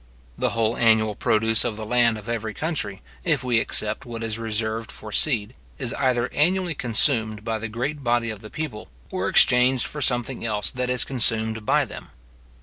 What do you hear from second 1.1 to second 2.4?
produce of the land of